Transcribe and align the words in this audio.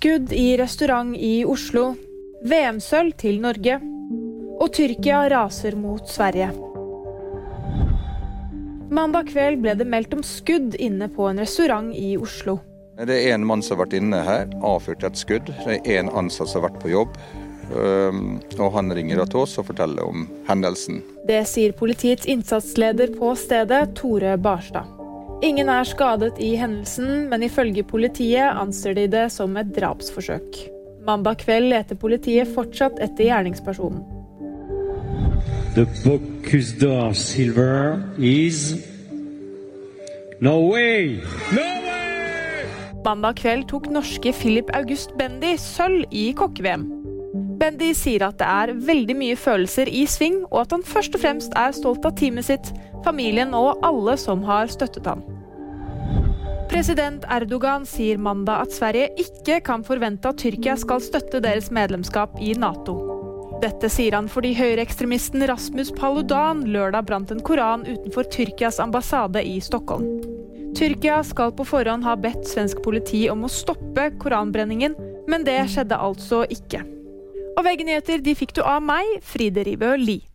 Skudd 0.00 0.32
i 0.32 0.56
restaurant 0.56 1.16
i 1.16 1.44
Oslo. 1.44 1.90
VM-sølv 2.48 3.12
til 3.20 3.36
Norge. 3.42 3.74
Og 4.56 4.70
Tyrkia 4.72 5.18
raser 5.28 5.74
mot 5.76 6.08
Sverige. 6.08 6.46
Mandag 8.96 9.28
kveld 9.28 9.60
ble 9.60 9.74
det 9.76 9.84
meldt 9.84 10.14
om 10.16 10.22
skudd 10.24 10.78
inne 10.80 11.10
på 11.12 11.26
en 11.28 11.42
restaurant 11.44 11.90
i 11.92 12.14
Oslo. 12.16 12.54
Det 12.96 13.18
er 13.26 13.34
en 13.34 13.44
mann 13.44 13.60
som 13.60 13.76
har 13.76 13.82
vært 13.82 13.98
inne 13.98 14.22
her, 14.24 14.46
avfyrt 14.64 15.04
et 15.04 15.20
skudd. 15.20 15.52
Det 15.66 15.76
er 15.84 16.00
en 16.00 16.08
ansatt 16.22 16.48
som 16.48 16.62
har 16.62 16.70
vært 16.70 16.80
på 16.80 16.94
jobb. 16.94 17.18
Og 18.56 18.70
Han 18.78 18.88
ringer 18.96 19.20
til 19.26 19.42
oss 19.42 19.58
og 19.60 19.68
forteller 19.68 20.08
om 20.08 20.24
hendelsen. 20.48 21.02
Det 21.28 21.42
sier 21.44 21.76
politiets 21.76 22.24
innsatsleder 22.24 23.12
på 23.20 23.34
stedet, 23.36 23.82
Tore 24.00 24.38
Barstad. 24.40 24.99
Ingen 25.42 25.70
er 25.72 25.86
skadet 25.88 26.36
i 26.36 26.50
hendelsen, 26.60 27.28
men 27.30 27.42
ifølge 27.46 27.84
politiet 27.88 28.58
anser 28.60 28.92
de 28.98 29.06
det 29.08 29.26
som 29.32 29.56
et 29.56 29.70
drapsforsøk. 29.72 30.58
Mandag 31.06 31.40
kveld 31.40 31.70
leter 31.72 31.96
politiet 31.96 32.50
fortsatt 32.54 33.00
etter 33.00 33.30
gjerningspersonen. 33.30 34.04
The 35.74 35.86
Bocuse 36.04 36.76
d'Or 36.76 37.14
silver 37.16 38.02
is 38.18 38.74
Norway! 40.40 41.20
Norway! 41.56 41.80
Mandag 43.04 43.40
kveld 43.40 43.70
tok 43.72 43.88
norske 43.88 44.34
Philip 44.36 44.68
August 44.76 45.16
Bendy 45.16 45.54
sølv 45.56 46.04
i 46.12 46.30
kokke-VM. 46.36 46.84
Bendy 47.60 47.94
sier 47.96 48.26
at 48.28 48.36
det 48.40 48.48
er 48.48 48.76
veldig 48.88 49.16
mye 49.16 49.40
følelser 49.40 49.88
i 49.88 50.04
sving, 50.08 50.42
og 50.50 50.66
at 50.66 50.76
han 50.76 50.84
først 50.84 51.16
og 51.16 51.24
fremst 51.24 51.56
er 51.56 51.72
stolt 51.76 52.04
av 52.08 52.16
teamet 52.20 52.48
sitt, 52.48 52.72
familien 53.04 53.56
og 53.56 53.80
alle 53.86 54.16
som 54.20 54.44
har 54.48 54.68
støttet 54.72 55.08
ham. 55.08 55.24
President 56.70 57.24
Erdogan 57.26 57.82
sier 57.82 58.18
mandag 58.22 58.60
at 58.62 58.74
Sverige 58.74 59.08
ikke 59.18 59.56
kan 59.66 59.82
forvente 59.82 60.30
at 60.30 60.38
Tyrkia 60.38 60.76
skal 60.78 61.00
støtte 61.02 61.40
deres 61.42 61.66
medlemskap 61.74 62.36
i 62.38 62.52
Nato. 62.54 62.94
Dette 63.60 63.90
sier 63.90 64.14
han 64.14 64.28
fordi 64.30 64.52
høyreekstremisten 64.54 65.42
Rasmus 65.50 65.90
Paludan 65.98 66.62
lørdag 66.70 67.08
brant 67.10 67.34
en 67.34 67.42
koran 67.42 67.82
utenfor 67.88 68.30
Tyrkias 68.30 68.78
ambassade 68.78 69.42
i 69.42 69.58
Stockholm. 69.58 70.06
Tyrkia 70.78 71.18
skal 71.26 71.50
på 71.58 71.66
forhånd 71.66 72.06
ha 72.06 72.14
bedt 72.14 72.46
svensk 72.46 72.78
politi 72.86 73.24
om 73.34 73.42
å 73.44 73.50
stoppe 73.50 74.12
koranbrenningen, 74.22 74.94
men 75.26 75.42
det 75.44 75.58
skjedde 75.74 75.98
altså 75.98 76.44
ikke. 76.54 76.86
Og 77.58 77.66
VG-nyheter 77.66 78.22
de 78.22 78.38
fikk 78.38 78.54
du 78.54 78.62
av 78.62 78.78
meg, 78.86 79.18
Fride 79.26 79.66
Ribø 79.66 79.96
Lie. 79.98 80.30